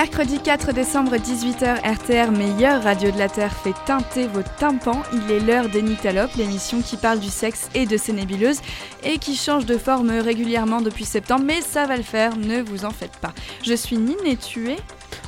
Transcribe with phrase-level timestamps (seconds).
[0.00, 5.02] Mercredi 4 décembre, 18h, RTR, meilleure radio de la Terre, fait teinter vos tympans.
[5.12, 8.62] Il est l'heure des Nyctalopes, l'émission qui parle du sexe et de ses nébuleuses
[9.04, 12.86] et qui change de forme régulièrement depuis septembre, mais ça va le faire, ne vous
[12.86, 13.34] en faites pas.
[13.62, 14.70] Je suis Nine et tu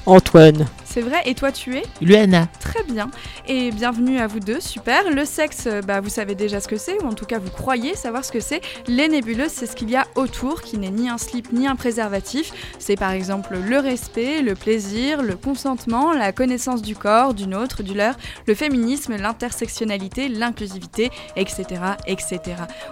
[0.07, 0.67] Antoine.
[0.85, 2.49] C'est vrai, et toi tu es Luana.
[2.61, 3.11] Très bien.
[3.47, 5.11] Et bienvenue à vous deux, super.
[5.11, 7.51] Le sexe, euh, bah, vous savez déjà ce que c'est, ou en tout cas vous
[7.51, 8.61] croyez savoir ce que c'est.
[8.89, 11.77] Les nébuleuses, c'est ce qu'il y a autour, qui n'est ni un slip ni un
[11.77, 12.53] préservatif.
[12.79, 17.83] C'est par exemple le respect, le plaisir, le consentement, la connaissance du corps, d'une autre,
[17.83, 18.17] du leur,
[18.47, 21.65] le féminisme, l'intersectionnalité, l'inclusivité, etc.
[22.07, 22.41] etc.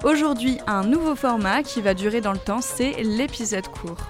[0.05, 4.09] Aujourd'hui, un nouveau format qui va durer dans le temps, c'est l'épisode court.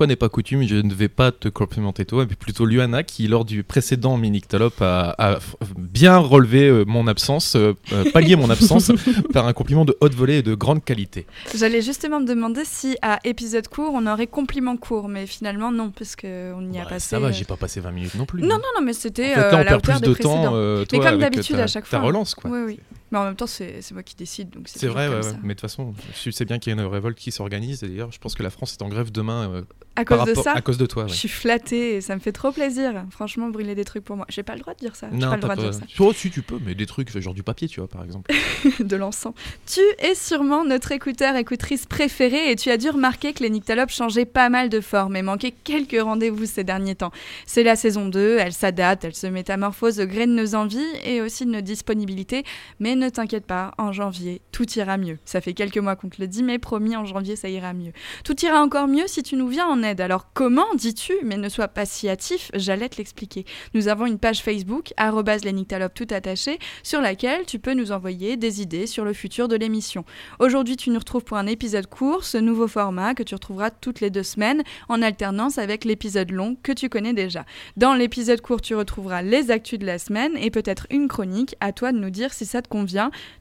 [0.00, 3.28] Fois n'est pas coutume, je ne vais pas te complimenter toi, mais plutôt Luana qui
[3.28, 5.38] lors du précédent Minictalope a, a
[5.76, 8.90] bien relevé euh, mon absence, euh, euh, pallié mon absence
[9.34, 11.26] par un compliment de haute volée et de grande qualité.
[11.54, 15.90] J'allais justement me demander si à épisode court on aurait compliment court, mais finalement non,
[15.90, 17.08] parce qu'on y a Bah, passé.
[17.10, 18.40] ça va, j'ai pas passé 20 minutes non plus.
[18.40, 20.98] Non, non, non, mais c'était En fait, là, on perd plus de temps, euh, Mais
[20.98, 22.06] comme d'habitude ta- à chaque ta fois.
[22.06, 22.50] relance, quoi.
[22.50, 22.78] Oui, oui.
[23.10, 25.32] Mais en même temps, c'est moi qui décide, c'est vrai, ouais, ouais.
[25.42, 27.80] mais de toute façon, tu sais bien qu'il y a une révolte qui s'organise.
[27.80, 29.62] D'ailleurs, je pense que la France est en grève demain euh,
[29.96, 31.02] À cause de ça, à cause de toi.
[31.04, 31.08] ouais.
[31.08, 33.04] je suis flattée et ça me fait trop plaisir.
[33.10, 34.26] Franchement, brûler des trucs pour moi.
[34.28, 35.08] J'ai pas le droit de dire ça.
[35.08, 35.86] Non, pas le droit de pas- dire ça.
[35.98, 38.32] Oh, si tu peux, mais des trucs, genre du papier, tu vois, par exemple.
[38.80, 39.34] de l'encens.
[39.66, 43.90] Tu es sûrement notre écouteur, écoutrice préférée et tu as dû remarquer que les Nyctalopes
[43.90, 47.10] changeaient pas mal de forme et manquaient quelques rendez-vous ces derniers temps.
[47.46, 51.20] C'est la saison 2, elle s'adapte, elle se métamorphose au gré de nos envies et
[51.20, 52.44] aussi de nos disponibilités.
[52.78, 55.18] Mais ne t'inquiète pas, en janvier, tout ira mieux.
[55.24, 57.92] Ça fait quelques mois qu'on te le dit, mais promis, en janvier, ça ira mieux.
[58.24, 60.00] Tout ira encore mieux si tu nous viens en aide.
[60.00, 63.44] Alors comment, dis-tu Mais ne sois pas si hâtif, j'allais te l'expliquer.
[63.74, 68.60] Nous avons une page Facebook, Nyctalopes tout attaché, sur laquelle tu peux nous envoyer des
[68.60, 70.04] idées sur le futur de l'émission.
[70.38, 74.00] Aujourd'hui, tu nous retrouves pour un épisode court, ce nouveau format que tu retrouveras toutes
[74.00, 77.46] les deux semaines, en alternance avec l'épisode long que tu connais déjà.
[77.78, 81.56] Dans l'épisode court, tu retrouveras les actus de la semaine et peut-être une chronique.
[81.60, 82.89] À toi de nous dire si ça te convient.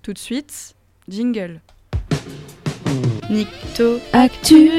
[0.01, 0.75] Tout de suite,
[1.07, 1.61] jingle.
[3.29, 4.69] Nicto Actu.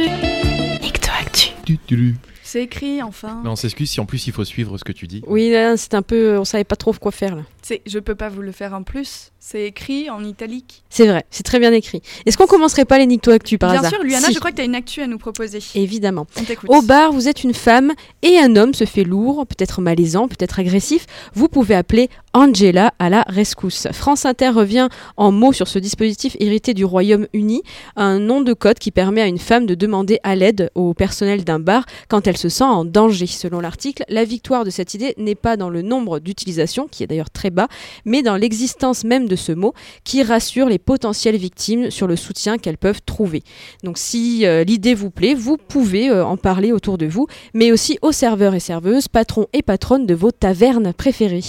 [0.83, 2.17] Nicto Actu.
[2.43, 3.41] C'est écrit enfin.
[3.45, 5.23] Mais on s'excuse si en plus il faut suivre ce que tu dis.
[5.27, 6.37] Oui, c'est un peu.
[6.39, 7.43] On savait pas trop quoi faire là.
[7.71, 9.31] C'est, je peux pas vous le faire en plus.
[9.39, 10.83] C'est écrit en italique.
[10.91, 12.03] C'est vrai, c'est très bien écrit.
[12.27, 14.51] Est-ce qu'on commencerait pas les Nicto Actu par Bien hasard sûr, Luana, Si, je crois
[14.51, 15.61] que tu as une actu à nous proposer.
[15.77, 16.27] Évidemment.
[16.69, 16.79] On.
[16.79, 17.93] Au bar, vous êtes une femme
[18.23, 21.07] et un homme se fait lourd, peut-être malaisant, peut-être agressif.
[21.33, 23.89] Vous pouvez appeler Angela à la rescousse.
[23.93, 27.63] France Inter revient en mots sur ce dispositif hérité du Royaume-Uni,
[27.97, 31.45] un nom de code qui permet à une femme de demander à l'aide au personnel
[31.45, 33.27] d'un bar quand elle se sent en danger.
[33.27, 37.07] Selon l'article, la victoire de cette idée n'est pas dans le nombre d'utilisations, qui est
[37.07, 37.60] d'ailleurs très bas,
[38.05, 42.59] mais dans l'existence même de ce mot qui rassure les potentielles victimes sur le soutien
[42.59, 43.43] qu'elles peuvent trouver.
[43.85, 47.73] Donc si euh, l'idée vous plaît, vous pouvez euh, en parler autour de vous, mais
[47.73, 51.41] aussi aux serveurs et serveuses, patrons et patronnes de vos tavernes préférées.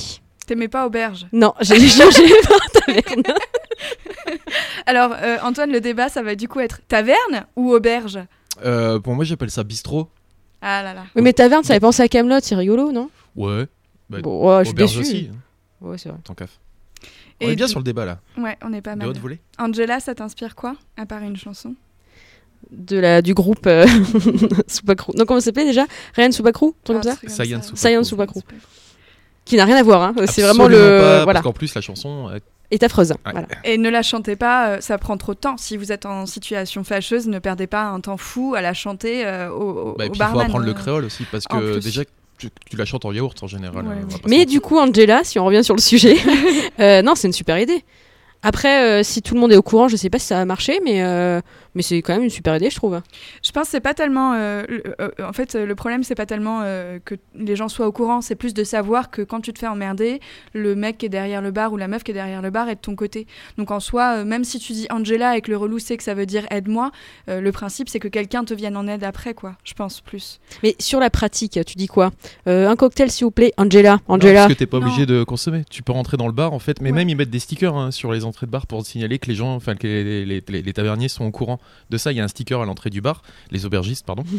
[0.48, 1.28] T'aimais pas auberge?
[1.32, 3.24] Non, j'ai changé ma taverne.
[4.86, 8.20] Alors, euh, Antoine, le débat, ça va du coup être taverne ou auberge?
[8.66, 10.08] Euh, pour moi, j'appelle ça bistrot.
[10.62, 11.04] Ah là là.
[11.16, 13.10] Oui, mais taverne, ça fait penser à Camelot, c'est rigolo, non?
[13.36, 13.66] Ouais.
[14.10, 15.00] Bah, Bon, ouais, je suis auberge déçu.
[15.10, 15.36] aussi, hein,
[15.82, 16.18] Ouais, c'est vrai.
[16.24, 16.46] tant qu'à.
[17.42, 18.20] On Et est bien du- sur le débat là.
[18.38, 19.08] Ouais, on est pas De mal.
[19.08, 19.40] haute volée.
[19.58, 21.74] Angela, ça t'inspire quoi À part une chanson?
[22.70, 23.86] De la, du groupe euh,
[24.68, 25.14] Soupacrou.
[25.18, 25.86] Non, comment ça s'appelait déjà?
[26.16, 28.04] Ryan Soupacrou Ah, comme ça ça.
[28.04, 28.42] Soupacrou.
[29.46, 30.14] Qui n'a rien à voir, hein.
[30.28, 30.78] c'est vraiment le.
[30.78, 32.30] pas, voilà, Parce qu'en plus, la chanson.
[32.30, 32.40] euh,
[32.70, 33.12] est affreuse.
[33.12, 33.18] Ouais.
[33.32, 33.48] Voilà.
[33.64, 35.58] Et ne la chantez pas, euh, ça prend trop de temps.
[35.58, 39.26] Si vous êtes en situation fâcheuse, ne perdez pas un temps fou à la chanter
[39.26, 41.80] euh, au, au, Bah, et au puis il faut apprendre le créole aussi parce que
[41.80, 42.04] déjà
[42.42, 43.86] tu, tu la chantes en yaourt en général.
[43.86, 46.18] Ouais, euh, Mais du coup, Angela, si on revient sur le sujet,
[46.80, 47.84] euh, non, c'est une super idée.
[48.42, 50.46] Après, euh, si tout le monde est au courant, je sais pas si ça va
[50.46, 51.42] marcher, mais euh,
[51.76, 53.00] Mais c'est quand même une super idée, je trouve.
[53.44, 54.34] Je pense que c'est pas tellement.
[54.34, 54.64] euh,
[55.00, 58.20] euh, en fait, le problème, c'est pas tellement euh, que les gens soient au courant,
[58.22, 60.20] c'est plus de savoir que quand tu te fais emmerder,
[60.54, 62.68] le mec qui est derrière le bar ou la meuf qui est derrière le bar
[62.68, 63.26] est de ton côté.
[63.58, 66.04] Donc en soi, euh, même si tu dis Angela et que le relou sait que
[66.04, 66.92] ça veut dire aide-moi,
[67.30, 69.56] euh, le principe, c'est que quelqu'un te vienne en aide après, quoi.
[69.64, 70.40] Je pense plus.
[70.64, 72.12] Mais sur la pratique, tu dis quoi?
[72.48, 73.94] Euh, Un cocktail, s'il vous plaît, Angela.
[74.10, 74.42] Non, Angela.
[74.42, 74.88] parce que t'es pas Non.
[74.88, 75.64] obligé de consommer.
[75.70, 76.96] Tu peux rentrer dans le bar en fait, mais Ouais.
[76.98, 79.36] même ils mettent des stickers hein, sur les entrées de bar pour signaler que les
[79.36, 81.60] gens, enfin que les, les- les- les taverniers sont au courant
[81.90, 82.12] de ça.
[82.12, 83.22] Il y a un sticker à l'entrée du bar,
[83.52, 84.24] les aubergistes, pardon.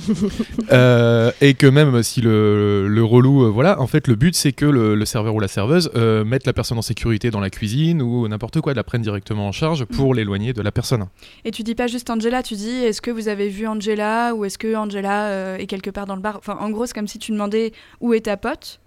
[0.71, 4.53] Euh, et que même si le, le relou, euh, voilà, en fait le but c'est
[4.53, 7.51] que le, le serveur ou la serveuse euh, mette la personne en sécurité dans la
[7.51, 11.07] cuisine ou n'importe quoi, la prenne directement en charge pour l'éloigner de la personne.
[11.45, 14.45] Et tu dis pas juste Angela, tu dis est-ce que vous avez vu Angela ou
[14.45, 16.37] est-ce que Angela est quelque part dans le bar?
[16.39, 18.81] Enfin, en gros, c'est comme si tu demandais où est ta pote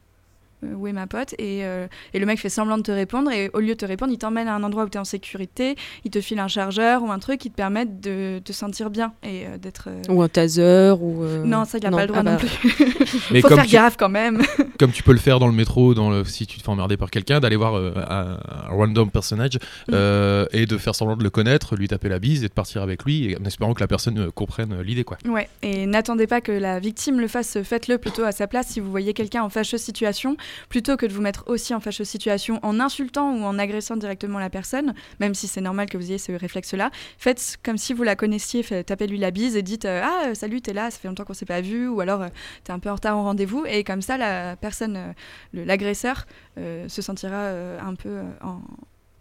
[0.63, 3.49] où est ma pote et, euh, et le mec fait semblant de te répondre et
[3.53, 5.75] au lieu de te répondre il t'emmène à un endroit où tu es en sécurité
[6.03, 9.13] il te file un chargeur ou un truc qui te permette de te sentir bien
[9.23, 11.23] et euh, d'être euh, Ou un taser, ou...
[11.23, 12.85] euh, non ça il a pas le droit ah non bah, plus.
[13.31, 14.41] Mais faut comme faire tu, gaffe quand même.
[14.79, 16.97] comme tu peux le faire dans le métro, dans le, si tu te fais emmerder
[16.97, 18.37] par quelqu'un, d'aller voir euh, un,
[18.69, 19.59] un random personnage
[19.91, 22.81] euh, et de faire semblant de le connaître, lui taper la bise et de partir
[22.81, 25.17] avec lui, et en espérant que la personne euh, comprenne euh, l'idée quoi.
[25.25, 28.67] Ouais, et n'attendez pas que la victime le fasse, faites-le plutôt à sa place.
[28.67, 30.37] Si vous voyez quelqu'un en fâcheuse situation,
[30.69, 34.39] plutôt que de vous mettre aussi en fâcheuse situation en insultant ou en agressant directement
[34.39, 36.91] la personne, même si c'est normal que vous ayez ce réflexe-là.
[37.17, 40.61] Faites comme si vous la connaissiez, tapez-lui la bise et dites euh, Ah, euh, salut,
[40.61, 42.29] t'es là, ça fait longtemps qu'on s'est pas vu, ou alors euh,
[42.63, 45.13] t'es un peu en retard au rendez-vous, et comme ça, la personne,
[45.53, 46.25] l'agresseur,
[46.57, 48.61] se sentira un peu en,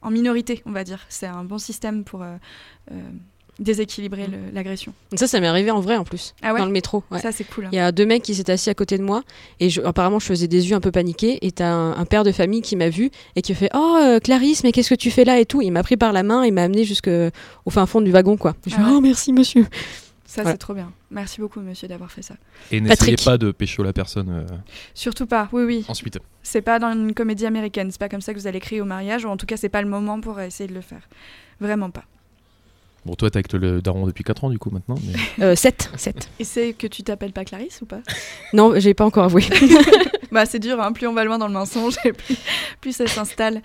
[0.02, 1.04] en minorité, on va dire.
[1.08, 2.24] C'est un bon système pour
[3.58, 4.92] déséquilibrer l'agression.
[5.14, 7.04] Ça, ça m'est arrivé en vrai en plus, Ah ouais dans le métro.
[7.10, 7.20] ouais.
[7.20, 7.66] Ça, c'est cool.
[7.66, 7.68] hein.
[7.72, 9.22] Il y a deux mecs qui s'étaient assis à côté de moi
[9.60, 12.24] et je- apparemment je faisais des yeux un peu paniqués et t'as un, un père
[12.24, 14.94] de famille qui m'a vu et qui a fait oh euh, Clarisse mais qu'est-ce que
[14.94, 17.30] tu fais là et tout il m'a pris par la main et m'a amené jusqu'au
[17.70, 18.54] fin fond du wagon quoi.
[18.66, 18.88] Je Ah ouais.
[18.94, 19.66] oh merci monsieur.
[20.26, 20.54] Ça, Voilà.
[20.54, 20.90] c'est trop bien.
[21.12, 22.34] Merci beaucoup, monsieur, d'avoir fait ça.
[22.72, 24.56] Et n'essayez pas de pécho la personne euh,
[24.92, 25.48] Surtout pas.
[25.52, 25.84] Oui, oui.
[25.86, 26.18] ensuite.
[26.42, 27.88] C'est pas dans une comédie américaine.
[27.92, 29.68] C'est pas comme ça que vous allez crier au mariage, ou en tout cas, c'est
[29.68, 31.02] pas le moment pour essayer de le faire.
[31.60, 32.02] Vraiment pas.
[33.06, 34.94] Bon, toi, t'es avec le daron depuis 4 ans, du coup, maintenant.
[35.06, 35.14] mais-
[35.44, 36.28] Euh, 7 7.
[36.38, 38.00] Et c'est que tu t'appelles pas Clarisse ou pas?
[38.52, 39.44] Non j'ai pas encore avoué.
[40.32, 40.90] Bah, c'est dur, hein.
[40.92, 42.36] plus on va loin dans le mensonge, et plus,
[42.80, 43.62] plus ça s'installe.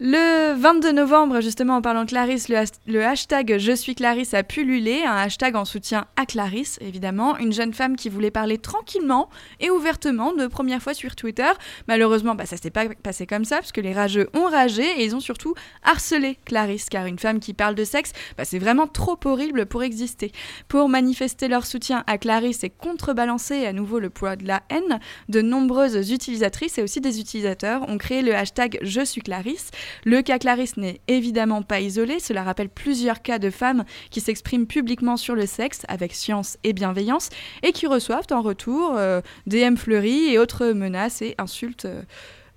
[0.00, 4.34] Le 22 novembre, justement, en parlant de Clarisse, le, has- le hashtag Je suis Clarisse
[4.34, 8.58] a pullulé, un hashtag en soutien à Clarisse, évidemment, une jeune femme qui voulait parler
[8.58, 9.28] tranquillement
[9.60, 11.48] et ouvertement de première fois sur Twitter.
[11.86, 15.04] Malheureusement, bah, ça s'est pas passé comme ça, parce que les rageux ont ragé et
[15.04, 15.54] ils ont surtout
[15.84, 19.84] harcelé Clarisse, car une femme qui parle de sexe, bah, c'est vraiment trop horrible pour
[19.84, 20.32] exister.
[20.66, 24.98] Pour manifester leur soutien à Clarisse et contrebalancer à nouveau le poids de la haine,
[25.28, 29.70] de nombreuses utilisatrices et aussi des utilisateurs ont créé le hashtag Je suis Clarisse.
[30.04, 34.66] Le cas Clarisse n'est évidemment pas isolé, cela rappelle plusieurs cas de femmes qui s'expriment
[34.66, 37.28] publiquement sur le sexe avec science et bienveillance
[37.62, 42.02] et qui reçoivent en retour euh, DM fleuris et autres menaces et insultes euh,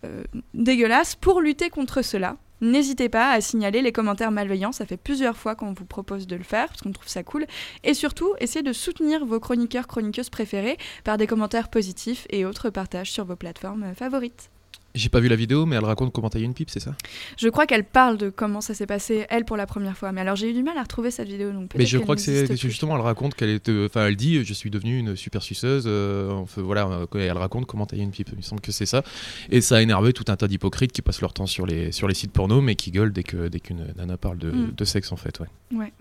[0.06, 0.24] euh,
[0.54, 2.38] dégueulasses pour lutter contre cela.
[2.62, 6.36] N'hésitez pas à signaler les commentaires malveillants, ça fait plusieurs fois qu'on vous propose de
[6.36, 7.46] le faire parce qu'on trouve ça cool.
[7.84, 12.70] Et surtout, essayez de soutenir vos chroniqueurs, chroniqueuses préférés par des commentaires positifs et autres
[12.70, 14.50] partages sur vos plateformes favorites.
[14.96, 16.96] J'ai pas vu la vidéo, mais elle raconte comment tailler une pipe, c'est ça?
[17.38, 20.12] Je crois qu'elle parle de comment ça s'est passé, elle, pour la première fois.
[20.12, 21.52] Mais alors, j'ai eu du mal à retrouver cette vidéo.
[21.52, 23.70] Donc Mais je crois que c'est justement, elle raconte qu'elle est.
[23.70, 25.84] euh, Enfin, elle dit Je suis devenue une super suceuse.
[25.86, 28.30] euh, enfin, voilà, euh, elle raconte comment tailler une pipe.
[28.32, 29.04] Il me semble que c'est ça.
[29.52, 32.08] Et ça a énervé tout un tas d'hypocrites qui passent leur temps sur les, sur
[32.08, 34.72] les sites porno, mais qui gueulent dès que dès qu'une nana parle de, Mm.
[34.78, 35.40] de sexe, en fait.
[35.74, 35.92] Ouais.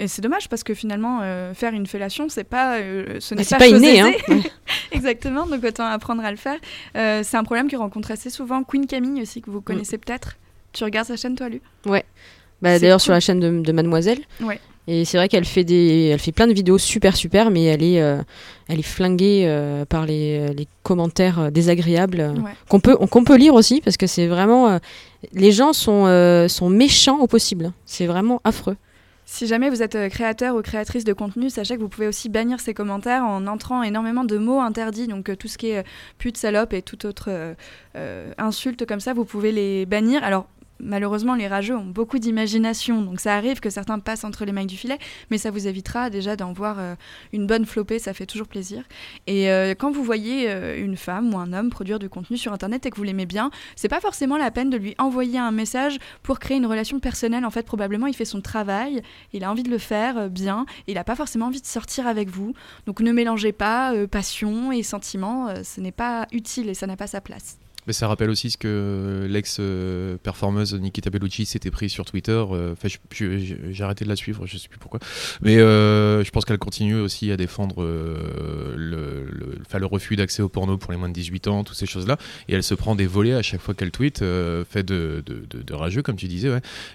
[0.00, 3.42] Et c'est dommage parce que finalement, euh, faire une fellation, c'est pas, euh, ce n'est
[3.42, 4.12] Bah, pas, pas chose inné hein.
[4.92, 6.58] Exactement, donc autant apprendre à le faire.
[6.96, 10.36] Euh, c'est un problème que rencontre assez souvent Queen Camille aussi, que vous connaissez peut-être.
[10.72, 11.60] Tu regardes sa chaîne, toi, Lu?
[11.84, 12.00] Bah,
[12.62, 13.02] C'est D'ailleurs cool.
[13.04, 14.18] sur la chaîne de, de Mademoiselle.
[14.40, 14.60] Ouais.
[14.86, 17.82] Et c'est vrai qu'elle fait des, elle fait plein de vidéos super super, mais elle
[17.82, 18.22] est, euh,
[18.68, 19.46] elle est flinguée
[19.88, 22.52] par les, les commentaires désagréables Ouais.
[22.68, 24.78] qu'on peut, qu'on peut lire aussi parce que c'est vraiment,
[25.32, 26.06] les gens sont,
[26.48, 27.72] sont méchants au possible.
[27.84, 28.76] C'est vraiment affreux.
[29.30, 32.30] Si jamais vous êtes euh, créateur ou créatrice de contenu, sachez que vous pouvez aussi
[32.30, 35.06] bannir ces commentaires en entrant énormément de mots interdits.
[35.06, 35.82] Donc euh, tout ce qui est euh,
[36.16, 37.28] pute, salope et toute autre
[38.38, 40.24] insulte comme ça, vous pouvez les bannir.
[40.24, 40.46] Alors
[40.80, 44.66] malheureusement, les rageux ont beaucoup d'imagination, donc ça arrive que certains passent entre les mailles
[44.66, 44.98] du filet,
[45.30, 46.94] mais ça vous évitera déjà d'en voir euh,
[47.32, 48.84] une bonne flopée, ça fait toujours plaisir.
[49.26, 52.52] Et euh, quand vous voyez euh, une femme ou un homme produire du contenu sur
[52.52, 55.52] Internet et que vous l'aimez bien, c'est pas forcément la peine de lui envoyer un
[55.52, 57.44] message pour créer une relation personnelle.
[57.44, 60.94] En fait, probablement, il fait son travail, il a envie de le faire bien, il
[60.94, 62.54] n'a pas forcément envie de sortir avec vous.
[62.86, 66.96] Donc ne mélangez pas passion et sentiment, euh, ce n'est pas utile et ça n'a
[66.96, 67.58] pas sa place.
[67.92, 72.32] Ça rappelle aussi ce que l'ex-performeuse Nikita Bellucci s'était pris sur Twitter.
[72.50, 75.00] euh, Enfin, j'ai arrêté de la suivre, je sais plus pourquoi.
[75.42, 80.48] Mais euh, je pense qu'elle continue aussi à défendre euh, le, le- refus d'accès au
[80.48, 82.18] porno pour les moins de 18 ans, toutes ces choses-là.
[82.48, 85.22] Et elle se prend des volets à chaque fois qu'elle tweet, euh, fait de,
[85.72, 86.50] rageux, comme tu disais,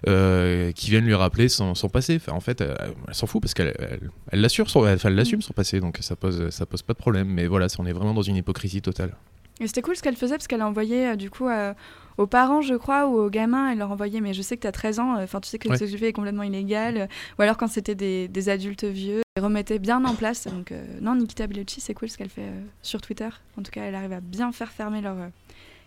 [0.08, 2.18] euh, qui viennent lui rappeler son, passé.
[2.18, 4.84] Enfin, en fait, elle, s'en fout parce qu'elle elle, elle l'assure, son-
[5.16, 7.28] l'assume son passé, donc ça pose, ça pose pas de problème.
[7.28, 9.16] Mais voilà, on est vraiment dans une hypocrisie totale.
[9.64, 11.74] Et c'était cool ce qu'elle faisait parce qu'elle a envoyé euh, du coup euh,
[12.18, 14.68] aux parents, je crois, ou aux gamins, elle leur envoyait, mais je sais que tu
[14.68, 15.78] as 13 ans, euh, enfin tu sais que Ouais.
[15.78, 17.06] ce que tu fais est complètement illégal, euh,
[17.40, 20.46] ou alors quand c'était des, des adultes vieux, elle remettait bien en place.
[20.48, 23.30] Donc euh, non, Nikita Bellucci, c'est cool ce qu'elle fait euh, sur Twitter.
[23.58, 25.28] En tout cas, elle arrive à bien faire fermer leur euh,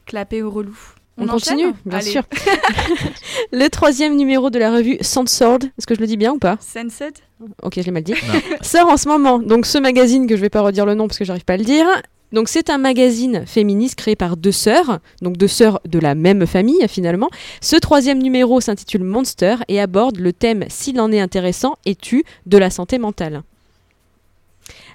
[0.06, 0.76] clapet au relou.
[1.18, 2.10] On, continue, bien Allez.
[2.10, 2.22] sûr.
[3.52, 6.58] le troisième numéro de la revue Censored, est-ce que je le dis bien ou pas
[6.60, 7.14] Sensed
[7.62, 8.12] Ok, je l'ai mal dit.
[8.12, 8.40] Non.
[8.62, 9.38] Sort en ce moment.
[9.38, 11.56] Donc ce magazine que je vais pas redire le nom parce que j'arrive pas à
[11.56, 11.86] le dire.
[12.32, 16.46] Donc c'est un magazine féministe créé par deux sœurs, donc deux sœurs de la même
[16.46, 17.28] famille finalement.
[17.60, 22.24] Ce troisième numéro s'intitule Monster et aborde le thème s'il en est intéressant et tu
[22.46, 23.42] de la santé mentale.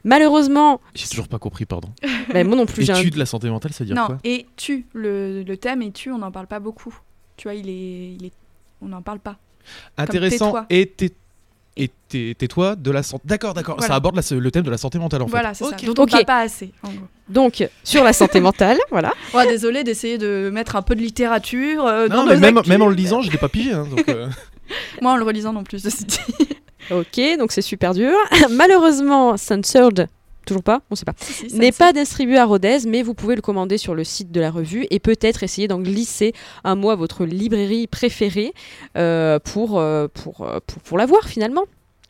[0.03, 1.89] Malheureusement, J'ai toujours pas compris, pardon.
[2.33, 4.07] ben, moi non plus j'ai un- Étude de la santé mentale, ça veut dire Non,
[4.07, 4.17] quoi?
[4.23, 5.81] et tu, le, le thème?
[5.83, 6.93] Et tu, on n'en parle pas beaucoup.
[7.37, 8.31] Tu vois, il est, il est...
[8.81, 9.37] on n'en parle pas.
[9.97, 11.13] Intéressant et tais-
[11.77, 13.23] et tais- tais-toi de la santé.
[13.25, 13.75] D'accord, d'accord.
[13.77, 13.87] Voilà.
[13.87, 15.31] Ça aborde la- le thème de la santé mentale en fait.
[15.31, 15.71] Voilà, c'est Ok.
[15.79, 15.85] ça.
[15.85, 16.11] Dont on ne Ok.
[16.11, 16.99] parle pas assez, en gros.
[17.29, 19.13] donc sur la santé mentale, voilà.
[19.33, 21.85] Ouais, désolé d'essayer de mettre un peu de littérature.
[21.85, 22.69] euh, Non, dans mais nos même, actus.
[22.69, 23.71] même en le lisant, je l'ai pas pigé.
[23.71, 24.27] hein, donc, euh,
[25.01, 26.19] Moi, en le relisant non plus, ceci dit.
[26.91, 28.11] Ok, donc c'est super dur.
[28.49, 30.07] Malheureusement, Censored,
[30.45, 31.13] toujours pas, on sait pas.
[31.17, 34.03] Si, si, ça, n'est pas distribué à Rodez, mais vous pouvez le commander sur le
[34.03, 36.33] site de la revue et peut-être essayer d'en glisser
[36.63, 38.53] un mot à votre librairie préférée
[38.97, 41.63] euh, pour, euh, pour, euh, pour, pour l'avoir finalement.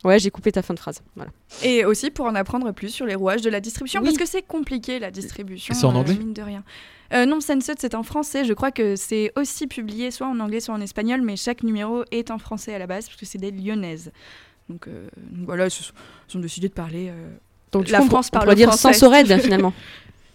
[0.04, 1.00] Ouais, j'ai coupé ta fin de phrase.
[1.14, 1.30] Voilà.
[1.62, 4.06] Et aussi pour en apprendre plus sur les rouages de la distribution, Oui.
[4.06, 5.74] parce que c'est compliqué la distribution.
[5.74, 6.64] C'est en euh, anglais Mine de rien.
[7.12, 8.44] Euh, non, c'est en français.
[8.44, 12.02] Je crois que c'est aussi publié soit en anglais, soit en espagnol, mais chaque numéro
[12.10, 14.10] est en français à la base, parce que c'est des lyonnaises.
[14.68, 15.92] Donc, euh, donc voilà, ils se sont,
[16.30, 17.08] ils ont décidé de parler.
[17.10, 17.30] euh,
[17.72, 18.92] Donc du La on- France on parle pourrait dire français.
[18.92, 19.72] Censored finalement.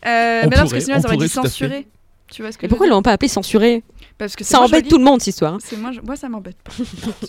[0.06, 1.88] Euh, On mais non, parce que sinon, on ils auraient dit censuré.
[2.32, 3.84] Tu vois ce que Et pourquoi ils l'ont pas appelé censuré?
[4.17, 4.89] Parce que Ça embête joli.
[4.89, 5.56] tout le monde cette histoire.
[5.56, 5.58] hein.
[5.62, 6.72] C'est moi, je- moi ça m'embête pas.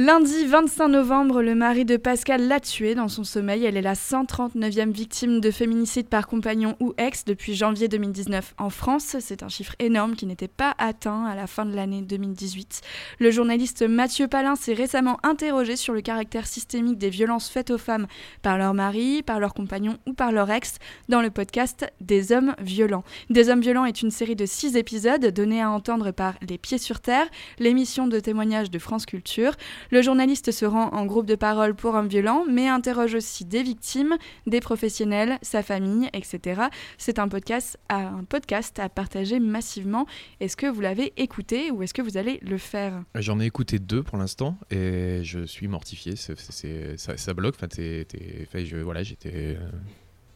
[0.00, 3.64] Lundi 25 novembre, le mari de Pascal l'a tuée dans son sommeil.
[3.64, 8.70] Elle est la 139e victime de féminicide par compagnon ou ex depuis janvier 2019 en
[8.70, 9.16] France.
[9.18, 12.80] C'est un chiffre énorme qui n'était pas atteint à la fin de l'année 2018.
[13.18, 17.76] Le journaliste Mathieu Palin s'est récemment interrogé sur le caractère systémique des violences faites aux
[17.76, 18.06] femmes
[18.40, 20.76] par leur mari, par leur compagnon ou par leur ex
[21.08, 23.02] dans le podcast Des hommes violents.
[23.30, 26.78] Des hommes violents est une série de six épisodes donnés à entendre par Les Pieds
[26.78, 27.26] sur Terre,
[27.58, 29.54] l'émission de témoignages de France Culture.
[29.90, 33.62] Le journaliste se rend en groupe de parole pour hommes violents, mais interroge aussi des
[33.62, 34.16] victimes,
[34.46, 36.62] des professionnels, sa famille, etc.
[36.98, 40.06] C'est un podcast, à, un podcast à partager massivement.
[40.40, 43.02] Est-ce que vous l'avez écouté ou est-ce que vous allez le faire?
[43.14, 46.14] J'en ai écouté deux pour l'instant et je suis mortifié.
[46.16, 47.54] ça, ça bloque.
[47.56, 49.54] Enfin, t'es- t'es- enfin, je- voilà, j'étais euh,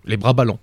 [0.05, 0.59] les bras ballants.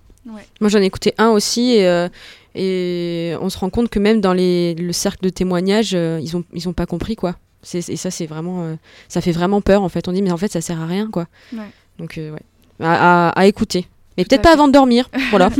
[0.60, 2.08] Moi j'en ai écouté un aussi et, euh,
[2.54, 6.36] et on se rend compte que même dans les, le cercle de témoignages, euh, ils
[6.36, 7.36] ont ils ont pas compris quoi.
[7.74, 8.74] Et ça c'est vraiment euh,
[9.08, 10.08] ça fait vraiment peur en fait.
[10.08, 11.26] On dit mais en fait ça sert à rien quoi.
[11.52, 11.58] Ouais.
[11.98, 12.42] Donc euh, ouais,
[12.80, 13.86] à, à- à écouter.
[14.18, 15.08] Mais peut-être pas avant de dormir.
[15.30, 15.50] voilà.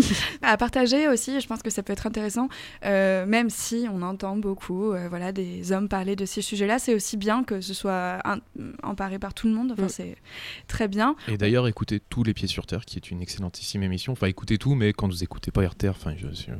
[0.42, 2.48] à partager aussi, je pense que ça peut être intéressant,
[2.84, 6.94] euh, même si on entend beaucoup euh, voilà, des hommes parler de ces sujets-là, c'est
[6.94, 8.18] aussi bien que ce soit
[8.82, 9.88] emparé par tout le monde, enfin, Mm.
[9.88, 10.16] c'est
[10.66, 11.14] très bien.
[11.28, 14.12] Et d'ailleurs, écoutez tous les pieds sur terre, qui est une excellentissime émission.
[14.12, 16.50] Enfin, écoutez tout, mais quand vous écoutez pas RTR, enfin, je, je-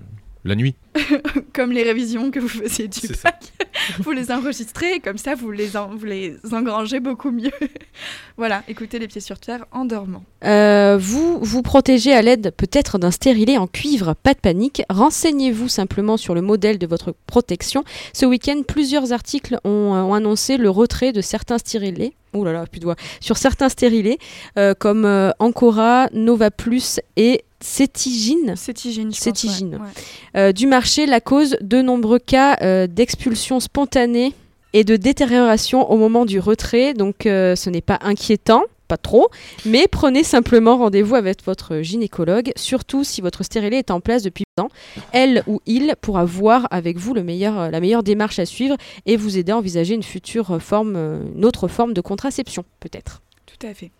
[0.45, 0.75] la nuit.
[1.53, 3.53] Comme les révisions que vous faisiez du bac,
[4.01, 7.51] vous les enregistrez, comme ça vous les, en- vous les engrangez beaucoup mieux.
[8.37, 10.25] voilà, écoutez les pieds sur terre en dormant.
[10.45, 14.83] Euh, vous vous protégez à l'aide peut-être d'un stérilet en cuivre, pas de panique.
[14.91, 17.85] Renseignez-vous simplement sur le modèle de votre protection.
[18.13, 22.13] Ce week-end, plusieurs articles ont, euh, ont annoncé le retrait de certains stérilets.
[22.33, 22.97] Ouh là là, plus de voix.
[23.21, 24.19] Sur certains stérilets,
[24.57, 28.55] euh, comme euh, Ancora, Nova Plus et Cétigine.
[28.57, 29.19] Cétigine, je pense.
[29.19, 29.75] Cétigine.
[29.75, 30.41] ouais, ouais.
[30.41, 34.33] Euh, du marché la cause de nombreux cas euh, d'expulsion spontanée
[34.73, 36.95] et de détérioration au moment du retrait.
[36.95, 39.29] Donc euh, ce n'est pas inquiétant, pas trop,
[39.67, 44.45] mais prenez simplement rendez-vous avec votre gynécologue, surtout si votre stérilet est en place depuis
[44.57, 44.73] longtemps.
[45.13, 48.77] Elle ou il pourra voir avec vous le meilleur, la meilleure démarche à suivre
[49.07, 50.97] et vous aider à envisager une future forme,
[51.37, 53.21] une autre forme de contraception peut-être.
[53.47, 53.91] Tout à fait.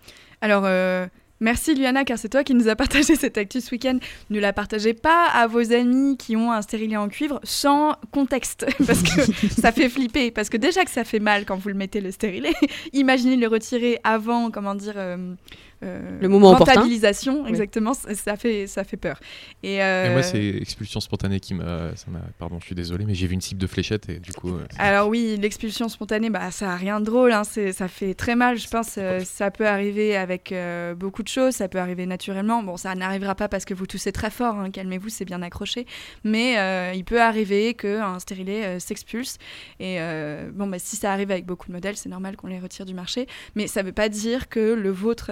[0.41, 1.07] Alors, euh,
[1.41, 3.99] merci Luana, car c'est toi qui nous a partagé cette actu ce week-end.
[4.31, 8.67] Ne la partagez pas à vos amis qui ont un stérilet en cuivre sans contexte,
[8.87, 10.31] parce que ça fait flipper.
[10.31, 12.55] Parce que déjà que ça fait mal quand vous le mettez le stérilet,
[12.93, 15.35] imaginez le retirer avant, comment dire, euh,
[15.83, 16.73] euh, Le moment opportun.
[16.75, 17.49] rentabilisation, Oui.
[17.51, 19.19] exactement, ça- ça fait, ça fait peur.
[19.63, 21.91] Et, Et euh, moi, c'est expulsion spontanée qui m'a.
[22.39, 24.51] Pardon, je suis désolé, mais j'ai vu une cible de fléchette et du coup.
[24.55, 28.37] euh, Alors oui, l'expulsion spontanée, bah, ça a rien de drôle, hein, ça fait très
[28.37, 28.97] mal, je pense.
[28.99, 32.63] euh, ça peut arriver avec euh, beaucoup de choses, ça peut arriver naturellement.
[32.63, 35.87] Bon, ça n'arrivera pas parce que vous toussez très fort, hein, calmez-vous, c'est bien accroché.
[36.25, 39.39] Mais euh, il peut arriver qu'un stérilet euh, s'expulse.
[39.79, 42.59] Et euh, bon, bah, si ça arrive avec beaucoup de modèles, c'est normal qu'on les
[42.59, 43.27] retire du marché.
[43.55, 45.31] Mais ça ne veut pas dire que le vôtre...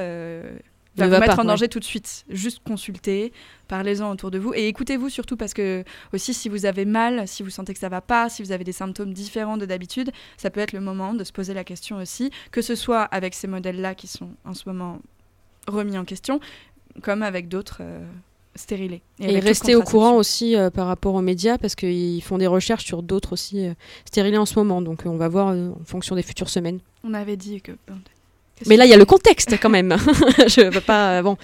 [0.98, 2.24] va vous mettre pas, en danger tout de suite.
[2.28, 3.32] Juste consultez,
[3.68, 7.42] parlez-en autour de vous et écoutez-vous surtout parce que aussi si vous avez mal, si
[7.42, 10.50] vous sentez que ça va pas, si vous avez des symptômes différents de d'habitude, ça
[10.50, 13.46] peut être le moment de se poser la question aussi, que ce soit avec ces
[13.46, 15.00] modèles-là qui sont en ce moment
[15.66, 16.40] remis en question,
[17.02, 18.04] comme avec d'autres euh,
[18.54, 19.02] stérilés.
[19.20, 22.46] Et, toute rester au courant aussi euh, par rapport aux médias parce qu'ils font des
[22.46, 24.82] recherches sur d'autres aussi euh, stérilés en ce moment.
[24.82, 26.80] Donc on va voir en fonction des futures semaines.
[27.04, 27.72] On avait dit que.
[28.66, 29.96] Mais là, il y a le contexte quand même.
[30.46, 31.18] Je veux pas.
[31.18, 31.36] euh, Bon,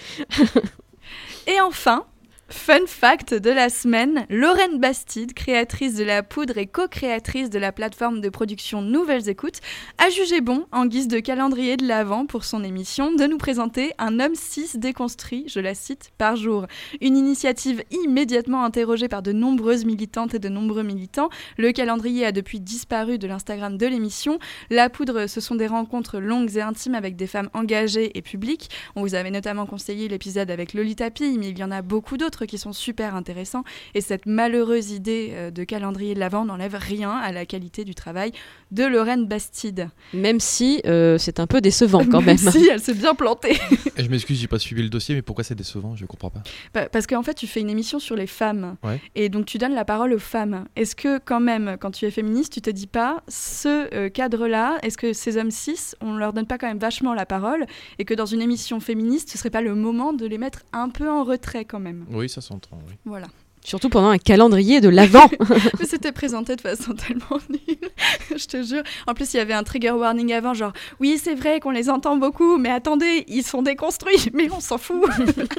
[1.46, 2.04] Et enfin,
[2.48, 7.72] fun fact de la semaine, Lorraine Bastide, créatrice de la poudre et co-créatrice de la
[7.72, 9.60] plateforme de production Nouvelles Écoutes,
[9.98, 13.92] a jugé bon, en guise de calendrier de l'Avent pour son émission, de nous présenter
[13.98, 16.66] un homme cis déconstruit, je la cite, par jour.
[17.00, 21.30] Une initiative immédiatement interrogée par de nombreuses militantes et de nombreux militants.
[21.56, 24.38] Le calendrier a depuis disparu de l'Instagram de l'émission.
[24.70, 28.70] La poudre, ce sont des rencontres longues et intimes avec des femmes engagées et publiques.
[28.96, 32.33] On vous avait notamment conseillé l'épisode avec Lolita mais il y en a beaucoup d'autres
[32.46, 33.64] qui sont super intéressants.
[33.94, 37.94] Et cette malheureuse idée euh, de calendrier de l'Avent n'enlève rien à la qualité du
[37.94, 38.32] travail
[38.70, 39.88] de Lorraine Bastide.
[40.12, 42.36] même si euh, c'est un peu décevant quand même.
[42.38, 43.56] si, elle s'est bien plantée.
[43.96, 45.94] Je m'excuse, j'ai pas suivi le dossier, mais pourquoi c'est décevant?
[45.96, 46.42] Je comprends pas.
[46.72, 48.76] Pa- Parce qu'en fait, tu fais une émission sur les femmes.
[48.82, 49.00] Ouais.
[49.14, 50.64] Et donc, tu donnes la parole aux femmes.
[50.76, 54.78] Est-ce que, quand même, quand tu es féministe, tu te dis pas, ce euh, cadre-là,
[54.82, 57.66] est-ce que ces hommes cis, on leur donne pas quand même vachement la parole?
[57.98, 60.88] Et que dans une émission féministe, ce serait pas le moment de les mettre un
[60.88, 62.04] peu en retrait, quand même?
[62.10, 62.78] Oui, ça s'entend.
[62.88, 62.94] Oui.
[63.04, 63.26] Voilà.
[63.66, 65.26] Surtout pendant un calendrier de l'avant.
[65.80, 67.88] Mais c'était présenté de façon tellement nulle,
[68.36, 68.82] je te jure.
[69.06, 71.88] En plus, il y avait un trigger warning avant, genre, oui, c'est vrai qu'on les
[71.88, 75.08] entend beaucoup, mais attendez, ils sont déconstruits, mais on s'en fout.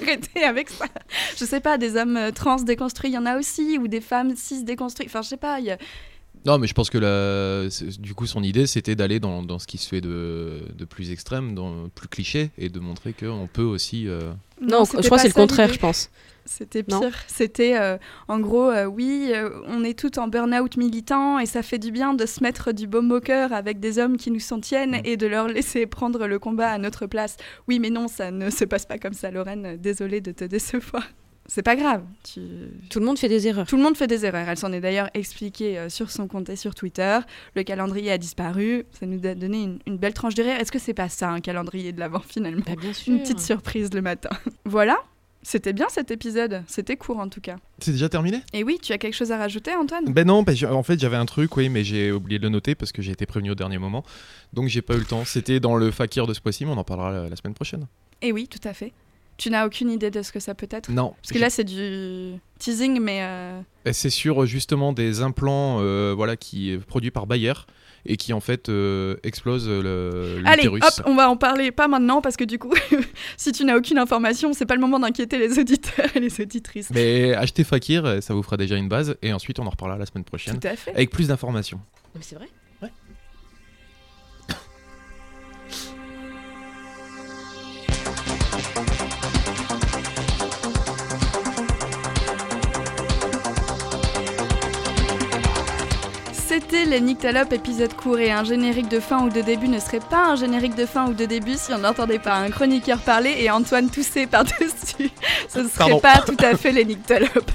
[0.02, 0.86] Arrêtez avec ça.
[1.36, 4.02] Je sais pas, des hommes euh, trans déconstruits, il y en a aussi, ou des
[4.02, 5.10] femmes cis déconstruites.
[5.10, 5.78] Enfin, je sais pas, il y a-
[6.46, 7.68] Non, mais je pense que la...
[8.00, 11.10] du coup, son idée, c'était d'aller dans, dans ce qui se fait de, de plus
[11.10, 14.08] extrême, dans plus cliché, et de montrer qu'on peut aussi.
[14.08, 16.12] euh, non, c'était je crois pas que c'est le contraire, je pense.
[16.46, 17.12] C'était pire.
[17.28, 21.64] C'était euh, en gros, euh, oui, euh, on est toutes en burn-out militant et ça
[21.64, 24.40] fait du bien de se mettre du baume au cœur avec des hommes qui nous
[24.40, 25.02] soutiennent Mm.
[25.06, 27.38] et de leur laisser prendre le combat à notre place.
[27.68, 29.78] Oui, mais non, ça ne se passe pas comme ça, Lorraine.
[29.78, 31.04] Désolée de te décevoir.
[31.48, 32.04] C'est pas grave.
[32.24, 32.42] Tu...
[32.90, 33.68] Tout le monde fait des erreurs.
[33.68, 34.48] Tout le monde fait des erreurs.
[34.50, 37.20] Elle s'en est d'ailleurs expliquée sur son compte et sur Twitter.
[37.56, 38.86] Le calendrier a disparu.
[39.00, 40.60] Ça nous a donné une, une belle tranche de rire.
[40.60, 42.64] Est-ce que c'est pas ça, un calendrier de l'avant finalement?
[42.66, 43.14] Bah, bien sûr.
[43.14, 44.30] Une petite surprise le matin.
[44.66, 44.98] voilà.
[45.48, 46.64] C'était bien cet épisode.
[46.66, 47.58] C'était court en tout cas.
[47.78, 48.42] C'est déjà terminé?
[48.52, 50.06] Et oui, tu as quelque chose à rajouter, Antoine?
[50.06, 52.92] Ben non, en fait j'avais un truc, oui, mais j'ai oublié de le noter parce
[52.92, 54.04] que j'ai été prévenu au dernier moment.
[54.54, 55.24] Donc j'ai pas eu le temps.
[55.24, 57.86] C'était dans le fakir de ce mois-ci, mais on en parlera la, la semaine prochaine.
[58.24, 58.92] Et oui, tout à fait.
[59.38, 60.90] Tu n'as aucune idée de ce que ça peut être?
[60.90, 61.14] Non.
[61.22, 66.38] Parce que là, c'est du teasing, mais euh, C'est sur justement des implants euh, voilà,
[66.38, 67.54] qui est produit par Bayer
[68.06, 72.22] et qui en fait euh, explose le Allez, hop, on va en parler pas maintenant
[72.22, 72.74] parce que du coup,
[73.38, 76.90] si tu n'as aucune information, c'est pas le moment d'inquiéter les auditeurs et les auditrices.
[76.92, 79.98] Mais achetez Fakir, euh, ça vous fera déjà une base et ensuite on en reparlera
[79.98, 80.92] la semaine prochaine Tout à fait.
[80.92, 81.80] avec plus d'informations.
[82.16, 82.48] Mais c'est vrai.
[96.72, 100.32] Les Nyctalopes épisode court et un générique de fin ou de début ne serait pas
[100.32, 103.50] un générique de fin ou de début si on n'entendait pas un chroniqueur parler et
[103.50, 105.12] Antoine tousser par-dessus.
[105.48, 106.00] Ce ne serait Pardon.
[106.00, 107.52] pas tout à fait les Nyctalopes.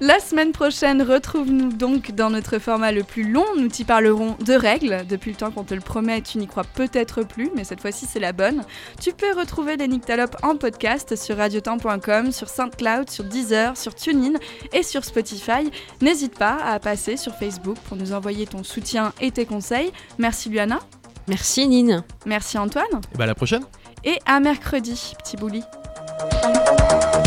[0.00, 3.44] La semaine prochaine, retrouve-nous donc dans notre format le plus long.
[3.58, 5.04] Nous t'y parlerons de règles.
[5.08, 8.06] Depuis le temps qu'on te le promet, tu n'y crois peut-être plus, mais cette fois-ci
[8.10, 8.62] c'est la bonne.
[9.00, 14.38] Tu peux retrouver les Nyctalopes en podcast sur radiotemps.com, sur SoundCloud, sur Deezer, sur TuneIn
[14.72, 15.70] et sur Spotify.
[16.00, 19.92] N'hésite pas à passer sur Facebook pour nous envoyer ton soutien et tes conseils.
[20.18, 20.78] Merci Luana,
[21.28, 22.04] Merci Nine.
[22.26, 22.84] merci Antoine,
[23.14, 23.64] Et bah à la prochaine
[24.04, 25.62] et à mercredi, petit bouli.
[26.30, 27.26] Thank